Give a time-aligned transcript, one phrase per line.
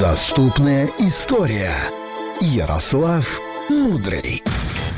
[0.00, 1.74] Доступная история.
[2.40, 4.42] Ярослав Мудрый.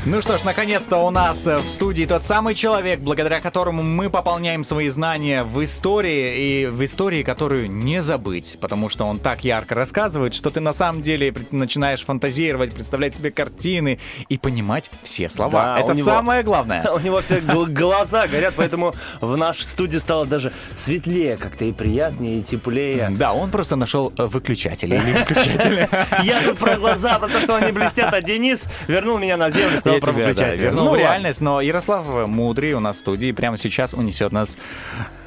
[0.05, 4.09] Ну что ж, наконец-то у нас э, в студии тот самый человек, благодаря которому мы
[4.09, 9.45] пополняем свои знания в истории и в истории, которую не забыть, потому что он так
[9.45, 13.97] ярко рассказывает, что ты на самом деле начинаешь фантазировать, представлять себе картины
[14.27, 15.75] и понимать все слова.
[15.77, 16.83] Да, Это него- самое главное.
[16.91, 21.71] У него все гл- глаза горят, поэтому в нашей студии стало даже светлее как-то и
[21.71, 23.07] приятнее, и теплее.
[23.11, 25.87] Да, он просто нашел э, выключатели или выключатели.
[26.23, 29.79] Я тут про глаза, про то, что они блестят, а Денис вернул меня на землю,
[29.95, 31.01] Я тебя, да, вернул Ну в ладно.
[31.03, 34.57] реальность, но Ярослав Мудрый у нас в студии прямо сейчас унесет нас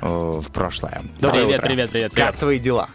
[0.01, 1.03] э, в прошлое.
[1.21, 1.69] Доброе Привет, утро.
[1.69, 2.37] привет, привет, Как привет.
[2.41, 2.89] твои дела?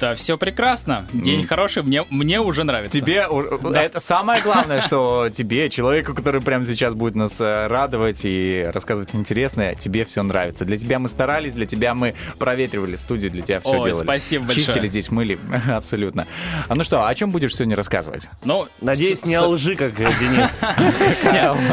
[0.00, 1.06] Да, все прекрасно.
[1.12, 2.98] День хороший, мне, мне уже нравится.
[2.98, 8.22] Тебе у- это самое главное, что тебе, человеку, который прямо сейчас будет нас э, радовать
[8.24, 10.64] и рассказывать интересное, тебе все нравится.
[10.64, 14.04] Для тебя мы старались, для тебя мы проветривали студию, для тебя все Ой, делали.
[14.04, 14.66] спасибо большое.
[14.66, 16.26] Чистили здесь, мыли, абсолютно.
[16.68, 18.28] А ну что, о чем будешь сегодня рассказывать?
[18.42, 20.58] Ну, Надеюсь, с- не с- о лжи, как э, Денис.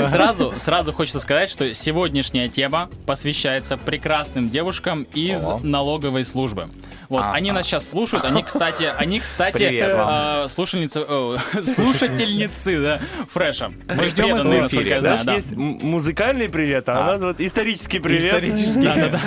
[0.10, 6.70] Сразу, сразу хочется сказать, что сегодняшняя тема посвящается прекрасным девушкам из налоговой службы.
[7.10, 10.46] Вот, они нас сейчас слушают, они, кстати, они, кстати, Привет вам.
[10.46, 13.72] э, слушательницы, э, слушательницы, да, Фреша.
[13.88, 15.34] Мы ждем их в эфире, да.
[15.34, 18.26] есть музыкальный привет, а у нас вот исторический привет.
[18.34, 18.84] Исторический.
[18.84, 19.20] Да-да-да.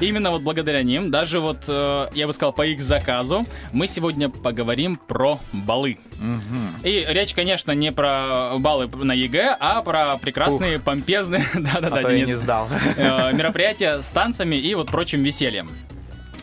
[0.00, 4.28] Именно вот благодаря ним, даже вот, э, я бы сказал, по их заказу, мы сегодня
[4.28, 5.98] поговорим про балы.
[6.82, 12.28] И речь, конечно, не про баллы на ЕГЭ, а про прекрасные, помпезные, да-да-да, А Денис,
[12.28, 12.68] не сдал.
[12.96, 15.70] э, мероприятия с танцами и вот прочим весельем.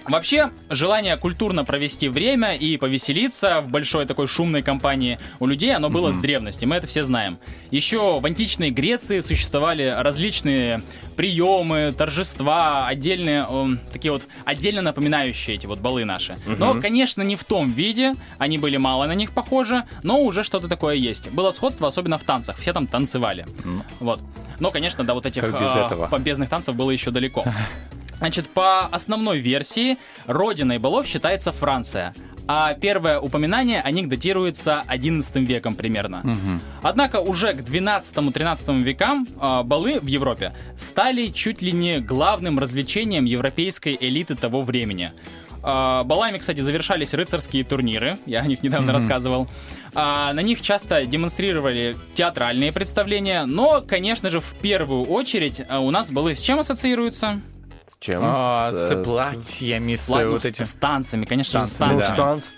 [0.06, 5.90] Вообще, желание культурно провести время и повеселиться в большой такой шумной компании у людей, оно
[5.90, 7.38] было с древности, мы это все знаем.
[7.72, 10.84] Еще в античной Греции существовали различные
[11.16, 16.38] приемы, торжества, отдельные, эм, такие вот отдельно напоминающие эти вот балы наши.
[16.46, 20.68] Но, конечно, не в том виде, они были мало на них похожи, но уже что-то
[20.68, 21.32] такое есть.
[21.32, 23.46] Было сходство, особенно в танцах, все там танцевали.
[24.00, 24.20] Вот.
[24.60, 26.08] Но, конечно, до вот этих Как без э, этого?
[26.08, 27.46] помпезных танцев было еще далеко.
[28.20, 32.14] Значит, по основной версии, родиной балов считается Франция.
[32.46, 36.22] А первое упоминание о них датируется XI веком примерно.
[36.82, 43.24] Однако уже к 12-13 векам а, балы в Европе стали чуть ли не главным развлечением
[43.26, 45.12] европейской элиты того времени.
[45.66, 49.48] А, Балами, кстати, завершались рыцарские турниры, я о них недавно рассказывал.
[49.96, 55.90] А, На них часто демонстрировали театральные представления, но, конечно же, в первую очередь а, у
[55.92, 57.40] нас балы с чем ассоциируются?
[57.88, 58.22] С чем?
[58.24, 60.66] А, С, С э, платьями, с Ладно, вот с, этим.
[60.66, 62.54] с танцами, конечно же, с Танцами, Ну, танц-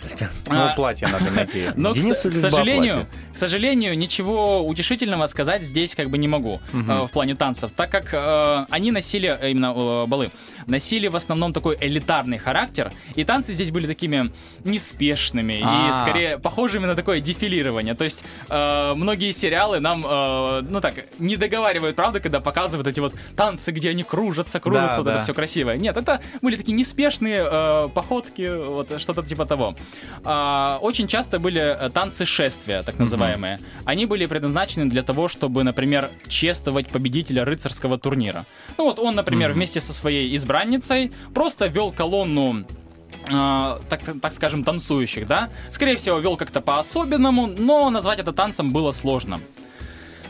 [0.47, 1.69] Ну, А, платье надо найти.
[1.75, 7.06] Но, к, к сожалению, к сожалению, ничего утешительного сказать здесь как бы не могу э,
[7.06, 10.31] в плане танцев, так как э, они носили, э, именно э, балы,
[10.68, 14.31] носили в основном такой элитарный характер, и танцы здесь были такими
[14.64, 15.90] неспешными А.
[15.90, 17.96] и скорее похожими на такое дефилирование.
[17.96, 23.00] То есть э, многие сериалы нам, э, ну так, не договаривают, правда, когда показывают эти
[23.00, 25.15] вот танцы, где они кружатся, кружатся, Да, вот да.
[25.16, 25.78] Это все красивое.
[25.78, 29.76] Нет, это были такие неспешные э, походки, вот что-то типа того.
[30.24, 33.59] А, очень часто были э, танцы шествия, так называемые.
[33.86, 38.46] Они были предназначены для того, чтобы, например, чествовать победителя рыцарского турнира.
[38.78, 42.66] Ну вот он, например, вместе со своей избранницей просто вел колонну
[43.30, 45.50] э, так, так скажем, танцующих, да?
[45.70, 49.40] Скорее всего, вел как-то по-особенному, но назвать это танцем было сложно.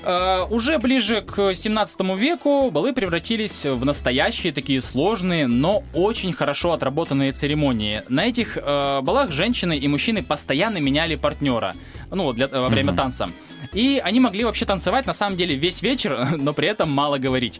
[0.05, 6.73] Э, Уже ближе к 17 веку балы превратились в настоящие такие сложные, но очень хорошо
[6.73, 8.03] отработанные церемонии.
[8.07, 11.75] На этих э, балах женщины и мужчины постоянно меняли партнера,
[12.11, 13.29] ну, для, во время танца.
[13.73, 17.59] И они могли вообще танцевать на самом деле весь вечер, но при этом мало говорить.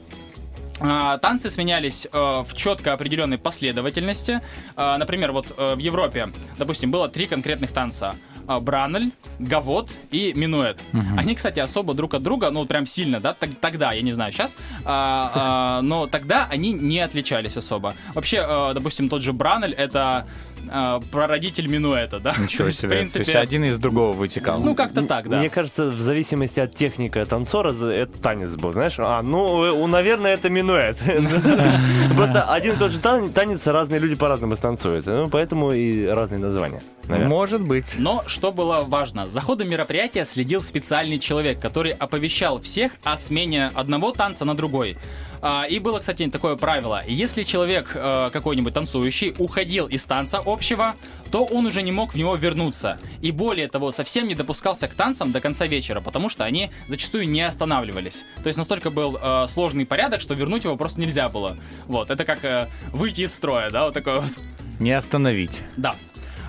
[0.80, 4.42] А, Танцы сменялись э, в четко определенной последовательности.
[4.76, 6.28] А, Например, вот э, в Европе,
[6.58, 8.16] допустим, было три конкретных танца.
[8.48, 10.80] А, Бранель, Гавот и Минуэт.
[11.18, 14.32] Они, кстати, особо друг от друга, ну, прям сильно, да, тог- тогда, я не знаю,
[14.32, 17.94] сейчас, а, а, но тогда они не отличались особо.
[18.14, 20.28] Вообще, э, допустим, тот же Бранель— это
[20.72, 22.34] э, прародитель Минуэта, да?
[22.34, 22.88] То Ничего себе.
[22.88, 24.60] В То принципе, есть один из другого вытекал.
[24.60, 25.40] ну, как-то так, да.
[25.40, 28.96] Мне кажется, в зависимости от техника танцора, это танец был, знаешь?
[28.98, 30.98] А, ну, э, у- наверное, это минуэт.
[32.16, 35.06] Просто один и тот же тан- танец разные люди по-разному станцуют.
[35.06, 36.82] Ну, поэтому и разные названия.
[37.08, 37.30] наверное.
[37.30, 37.96] Может быть.
[37.98, 43.72] Но что было важно, за ходом мероприятия следил специальный человек, который оповещал всех о смене
[43.76, 44.98] одного танца на другой.
[45.48, 47.04] А, И было, кстати, такое правило.
[47.06, 50.96] Если человек э, какой-нибудь танцующий уходил из танца общего,
[51.30, 52.98] то он уже не мог в него вернуться.
[53.22, 57.30] И более того, совсем не допускался к танцам до конца вечера, потому что они зачастую
[57.30, 58.26] не останавливались.
[58.42, 61.58] То есть настолько был э, сложный порядок, что вернуть его просто нельзя было.
[61.86, 64.32] Вот, это как э, выйти из строя, да, вот такое вот.
[64.80, 65.62] Не остановить.
[65.78, 65.96] Да.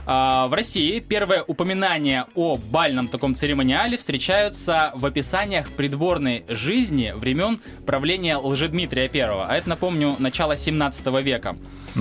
[0.06, 7.60] А, В России первое упоминание о бальном таком церемониале встречаются в описаниях придворной жизни времен
[7.84, 9.20] правления Лжедмитрия I.
[9.20, 11.56] А это, напомню, начало 17 века.
[11.96, 12.00] Э,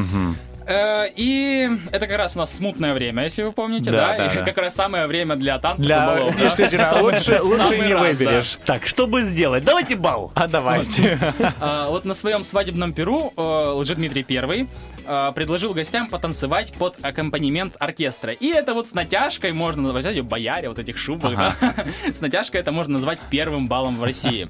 [0.70, 4.18] И это как раз у нас смутное время, если вы помните, Да, да?
[4.18, 4.44] да, И да.
[4.44, 6.06] как раз самое время для танцев и Для...
[6.06, 6.42] балов, да?
[6.44, 8.26] Действительно, Самый- лучше, лучше не раз, да.
[8.26, 8.58] выберешь.
[8.66, 9.64] Так, что бы сделать?
[9.64, 10.32] Давайте бал.
[10.36, 11.20] А давайте.
[11.60, 13.42] А, Вот на своем свадебном перу э,
[13.76, 14.68] Лжедмитрий I
[15.06, 18.32] э, предложил гостям потанцевать под аккомпанемент оркестра.
[18.34, 21.56] И это вот с натяжкой можно назвать, бояре вот этих шубах, да?
[22.14, 24.48] С натяжкой это можно назвать первым балом в России.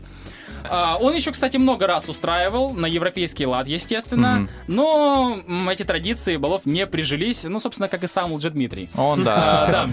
[0.69, 6.37] А, Он еще, кстати, много раз устраивал на европейский лад, естественно, но м, эти традиции
[6.37, 8.89] балов не прижились, ну, собственно, как и сам Лжедмитрий.
[8.95, 9.67] Он, А, да.
[9.71, 9.89] да.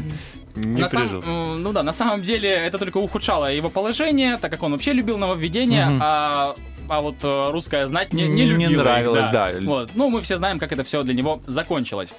[0.54, 1.30] Не На сам- прижился.
[1.30, 5.16] ну да, на самом деле это только ухудшало его положение, так как он вообще любил
[5.16, 6.54] нововведения, а,
[6.88, 9.50] а вот э, русская знать не, не Не любила их, нравилось, да.
[9.62, 9.90] Вот.
[9.94, 12.12] Ну, мы все знаем, как это все для него закончилось.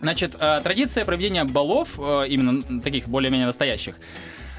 [0.00, 3.96] Значит, э, традиция проведения балов, э, именно таких более-менее настоящих,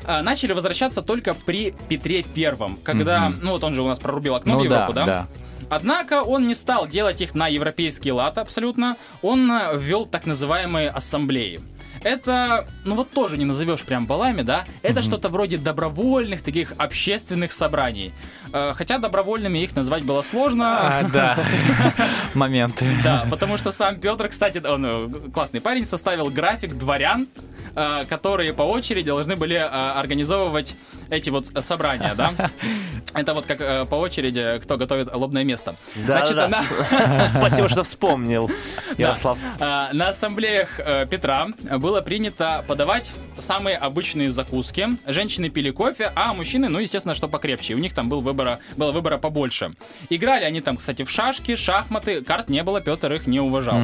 [0.07, 4.55] начали возвращаться только при Петре Первом, когда, ну вот он же у нас прорубил окно
[4.55, 5.05] в Ну да, Европу, да?
[5.05, 5.27] да.
[5.69, 8.97] Однако он не стал делать их на европейский лад абсолютно.
[9.21, 11.59] Он э, ввел так называемые ассамблеи.
[12.01, 14.65] Это, ну вот тоже не назовешь прям балами, да?
[14.81, 18.13] Это что-то вроде добровольных таких общественных собраний.
[18.51, 20.99] Э, Хотя добровольными их назвать было сложно.
[20.99, 21.37] А, да.
[22.33, 22.87] Моменты.
[23.03, 28.53] Да, потому что сам Петр, кстати, он э, классный парень, составил график дворян, э, которые
[28.53, 30.75] по очереди должны были э, организовывать
[31.09, 32.33] эти вот э, собрания, да?
[33.13, 35.75] Это вот как э, по очереди, кто готовит лобное место.
[35.95, 36.47] Да, Значит, да.
[36.47, 38.49] на- Спасибо, что вспомнил,
[38.97, 39.37] Ярослав.
[39.59, 44.87] А, На ассамблеях э, Петра было принято подавать самые обычные закуски.
[45.07, 47.73] Женщины пили кофе, а мужчины, ну, естественно, что покрепче.
[47.73, 49.73] У них там был выбора, было выбора побольше.
[50.09, 52.21] Играли они там, кстати, в шашки, шахматы.
[52.23, 53.81] Карт не было, Петр их не уважал.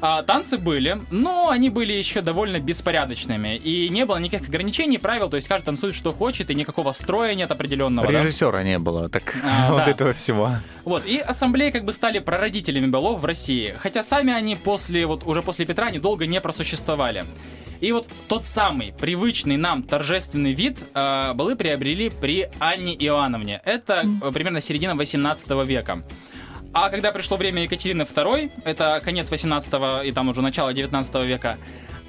[0.00, 2.58] А, танцы были, но они были еще довольно
[3.22, 3.56] беспорядочными.
[3.56, 5.28] И не было никаких ограничений, правил.
[5.28, 8.10] То есть каждый танцует, что хочет, и никакого строя нет определенного.
[8.10, 8.18] да?
[8.18, 9.90] Режиссера не было, так А, вот да.
[9.90, 10.56] этого всего.
[10.84, 13.74] Вот, и ассамблеи как бы стали прародителями балов в России.
[13.78, 17.24] Хотя сами они после, вот уже после Петра недолго не просуществовали.
[17.80, 23.60] И вот тот самый привычный нам торжественный вид э, балы приобрели при Анне Иоанновне.
[23.64, 26.04] Это э, примерно середина 18 века.
[26.74, 31.58] А когда пришло время Екатерины II, это конец 18 и там уже начало 19 века,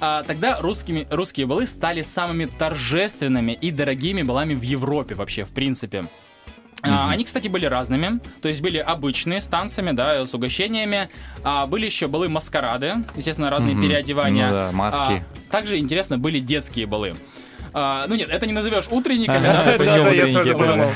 [0.04, 5.50] а, тогда русскими, русские балы стали самыми торжественными и дорогими балами в Европе вообще, в
[5.50, 6.04] принципе.
[6.82, 8.20] А, Они, кстати, были разными.
[8.42, 11.08] То есть были обычные с танцами, да, с угощениями.
[11.42, 14.46] А, были еще балы маскарады, естественно, разные переодевания.
[14.48, 15.00] Ну да, маски.
[15.00, 17.16] А, также, интересно, были детские балы.
[17.76, 20.94] А, ну нет, это не назовешь утренниками, да, утренники,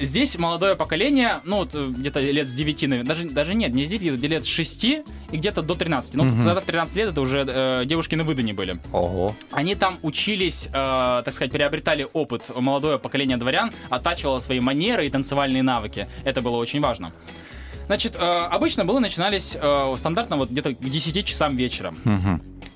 [0.00, 3.84] Здесь молодое поколение, ну вот э, где-то лет с 9, наверное, даже, даже нет, не
[3.84, 5.02] с 9, где лет с 6 и
[5.32, 6.14] где-то до 13.
[6.14, 8.78] Ну, тогда в 13 лет это уже э, девушки на выдане были.
[8.92, 9.34] Ого.
[9.50, 12.48] Они там учились, э, так сказать, приобретали опыт.
[12.54, 16.06] Молодое поколение дворян оттачивало свои манеры и танцевальные навыки.
[16.24, 17.12] Это было очень важно.
[17.86, 18.18] Значит, э,
[18.50, 21.94] обычно было начинались э, стандартно вот где-то к 10 часам вечера.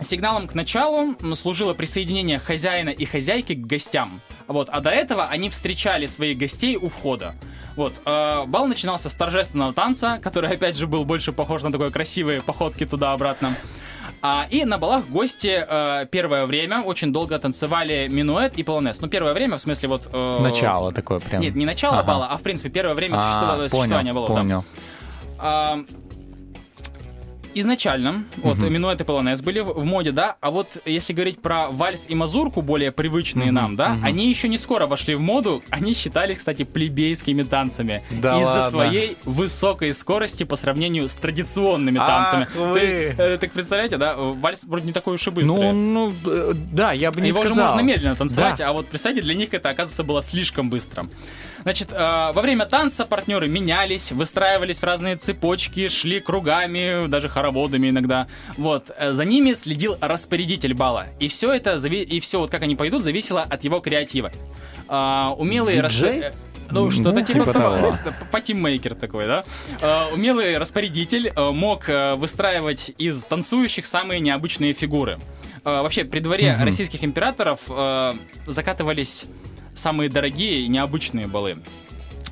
[0.01, 4.21] Сигналом к началу служило присоединение хозяина и хозяйки к гостям.
[4.47, 7.35] Вот, а до этого они встречали своих гостей у входа.
[7.77, 11.91] Вот, э, бал начинался с торжественного танца, который, опять же, был больше похож на такой
[11.91, 13.57] красивые походки туда-обратно.
[14.23, 19.01] А, и на балах гости э, первое время очень долго танцевали минуэт и полонез.
[19.01, 20.09] Ну, первое время, в смысле, вот...
[20.13, 21.41] э, Начало такое прям.
[21.41, 22.07] Нет, не начало Ага.
[22.09, 24.47] бала, а, в принципе, первое время А, существования, существования понял, балов.
[24.49, 24.63] да.
[25.41, 25.85] А,
[27.53, 31.69] Изначально, вот, минуэт и полонез были в, в моде, да, а вот если говорить про
[31.69, 35.95] вальс и мазурку, более привычные нам, да, они еще не скоро вошли в моду, они
[35.95, 38.03] считались, кстати, плебейскими танцами.
[38.11, 42.47] Да из-за своей высокой скорости по сравнению с традиционными Ах танцами.
[42.55, 42.79] вы.
[42.79, 45.73] Ты, э, так представляете, да, вальс вроде не такой уж и быстрый.
[45.73, 47.55] Ну, ну, э, да, я бы не Его сказал.
[47.55, 48.69] же можно медленно танцевать, Да.
[48.69, 51.07] а вот, представьте, для них это, оказывается, было слишком быстро.
[51.63, 51.97] Значит, э,
[52.33, 58.27] во время танца партнеры менялись, выстраивались в разные цепочки, шли кругами, даже хороводами иногда.
[58.57, 61.07] Вот, э, за ними следил распорядитель бала.
[61.19, 64.33] И все это, и все, вот как они пойдут, зависело от его креатива.
[64.89, 66.21] А, умелые Диджей?
[66.21, 66.35] распо-
[66.71, 67.77] Ну, что-то Ну, типа, типа того.
[68.05, 68.17] того.
[68.33, 69.45] Party maker такой, да?
[69.81, 75.19] Э, умелый распорядитель э, мог э, выстраивать из танцующих самые необычные фигуры.
[75.65, 78.15] Э, вообще, при дворе российских императоров э,
[78.47, 79.27] закатывались
[79.81, 81.59] самые дорогие и необычные балы.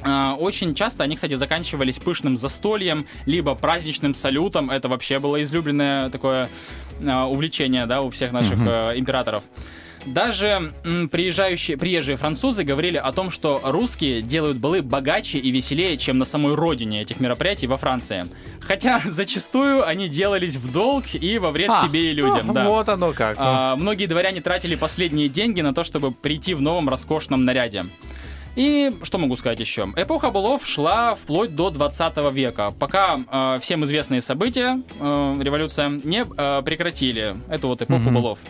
[0.04, 4.70] Э, Очень часто они, кстати, заканчивались пышным застольем, либо праздничным салютом.
[4.70, 6.48] Это вообще было излюбленное такое
[7.00, 9.44] э, увлечение, да, у всех наших э, императоров.
[10.06, 15.96] Даже м, приезжающие, приезжие французы говорили о том, что русские делают балы богаче и веселее,
[15.98, 18.26] чем на самой родине этих мероприятий во Франции.
[18.60, 22.46] Хотя зачастую они делались в долг и во вред А, себе и людям.
[22.46, 22.68] ну, да.
[22.68, 23.36] Вот оно как.
[23.36, 23.44] ну.
[23.44, 27.84] А, многие дворяне тратили последние деньги на то, чтобы прийти в новом роскошном наряде.
[28.56, 29.92] И что могу сказать еще?
[29.94, 36.24] Эпоха балов шла вплоть до 20 века, пока э, всем известные события, э, революция, не
[36.24, 38.40] э, прекратили эту вот эпоху балов.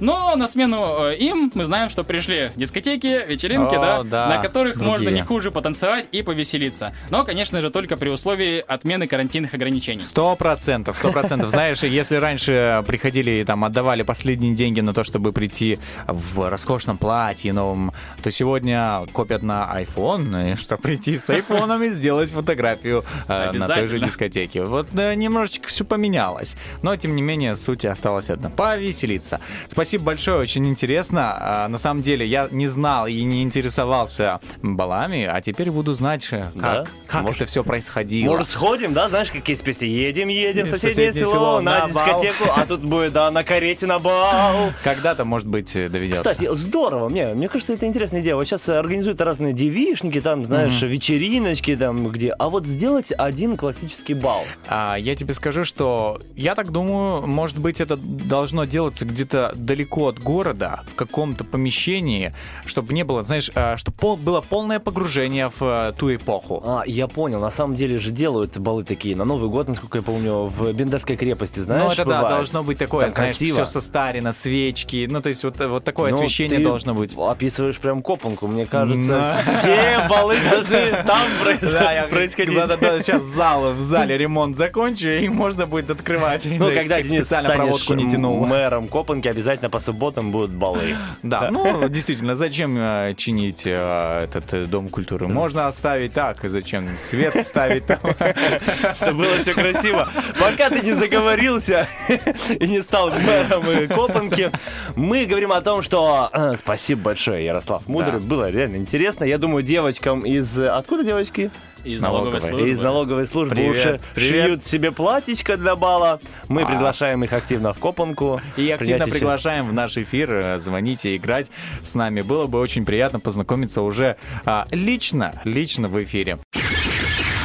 [0.00, 4.38] Но на смену э, им мы знаем, что пришли дискотеки, вечеринки, О, да, да, на
[4.42, 5.20] которых можно другие.
[5.20, 6.92] не хуже потанцевать и повеселиться.
[7.10, 10.02] Но, конечно же, только при условии отмены карантинных ограничений.
[10.02, 11.50] Сто процентов, сто процентов.
[11.50, 16.98] Знаешь, если раньше приходили и там отдавали последние деньги на то, чтобы прийти в роскошном
[16.98, 23.52] платье новом, то сегодня копят на iPhone, чтобы прийти с айфоном и сделать фотографию э,
[23.52, 24.62] на той же дискотеке.
[24.64, 26.56] Вот немножечко все поменялось.
[26.82, 28.50] Но, тем не менее, суть осталась одна.
[28.50, 29.40] Повеселиться.
[29.68, 31.36] Спасибо большое, очень интересно.
[31.38, 36.26] А, На самом деле, я не знал и не интересовался балами, а теперь буду знать,
[36.30, 36.84] э, как, Да?
[37.06, 38.32] как Может- это все происходило.
[38.32, 39.08] Может, сходим, да?
[39.08, 39.86] Знаешь, какие есть песни?
[39.86, 43.44] Едем, едем в соседнее, соседнее село, село на, на дискотеку, а тут будет, да, на
[43.44, 44.72] карете на бал.
[44.82, 46.22] Когда-то, может быть, э, доведется.
[46.22, 48.34] Кстати, здорово, мне, мне кажется, это интересная идея.
[48.36, 52.30] Вот сейчас организуют разные девишники, там, знаешь, вечериночки, там, где.
[52.32, 54.44] А вот сделать один классический бал.
[54.68, 60.06] А, я тебе скажу, что я так думаю, может быть, это должно делаться где-то далеко
[60.08, 62.32] от города, в каком-то помещении,
[62.64, 66.62] чтобы не было, знаешь, чтобы было полное погружение в э, ту эпоху.
[66.64, 70.02] А, я понял, на самом деле же делают балы такие на Новый год, насколько я
[70.02, 72.36] помню, в Бендерской крепости, знаешь, ну, это да, бывает.
[72.36, 73.64] должно быть такое, Там знаешь, красиво.
[73.64, 77.14] все состарено, свечки, ну, то есть вот, вот такое Ну, освещение должно быть.
[77.18, 79.36] описываешь прям копанку, мне кажется, Да.
[79.58, 81.28] все балы должны там
[81.62, 82.54] Да, происходить.
[82.54, 86.44] да-да-да, сейчас зал, в зале ремонт закончу, и можно будет открывать.
[86.44, 88.44] Ну, когда Денис специально проводку не тянул.
[88.46, 90.96] мэром Копанки, обязательно по субботам будут балы.
[91.22, 95.28] Да, ну, действительно, зачем э, чинить э, этот э, дом культуры?
[95.28, 98.00] Можно оставить так, и зачем свет ставить там?
[98.96, 100.08] Чтобы было все красиво.
[100.38, 101.88] Пока ты не заговорился
[102.48, 104.50] и не стал мэром Копанки,
[104.96, 106.30] мы говорим о том, что...
[106.32, 108.20] э, Спасибо большое, Ярослав Мудрый.
[108.20, 109.24] Было реально интересно.
[109.24, 110.58] Я думаю, девочкам из...
[110.58, 111.50] Откуда девочки?
[111.84, 112.32] Из Налоговой.
[112.32, 112.68] налоговой службы.
[112.70, 114.44] Из налоговой службы Привет, уже привет.
[114.46, 116.18] шьют себе платьичко для бала.
[116.48, 116.66] Мы А.
[116.66, 118.40] приглашаем их активно в Копанку.
[118.56, 120.56] И активно приглашаем в наш эфир.
[120.58, 121.50] Звоните, играть
[121.82, 122.22] с нами.
[122.22, 126.38] Было бы очень приятно познакомиться уже а, лично, лично в эфире.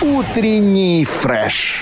[0.02, 1.82] Утренний фреш.